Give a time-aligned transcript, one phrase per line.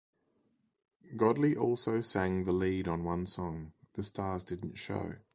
[1.15, 5.17] Godley also sang the lead on one song, "The Stars Didn't Show".